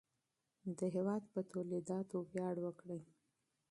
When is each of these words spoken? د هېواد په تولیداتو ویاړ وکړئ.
د 0.77 0.79
هېواد 0.95 1.23
په 1.33 1.39
تولیداتو 1.51 2.15
ویاړ 2.31 2.55
وکړئ. 2.65 3.01